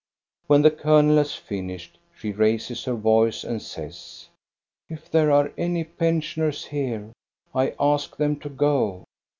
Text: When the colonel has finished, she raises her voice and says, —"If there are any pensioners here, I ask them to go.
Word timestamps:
When 0.47 0.63
the 0.63 0.71
colonel 0.71 1.17
has 1.17 1.35
finished, 1.35 1.99
she 2.17 2.31
raises 2.31 2.85
her 2.85 2.95
voice 2.95 3.43
and 3.43 3.61
says, 3.61 4.29
—"If 4.89 5.11
there 5.11 5.29
are 5.31 5.51
any 5.59 5.83
pensioners 5.83 6.65
here, 6.65 7.11
I 7.53 7.75
ask 7.79 8.17
them 8.17 8.37
to 8.39 8.49
go. 8.49 9.03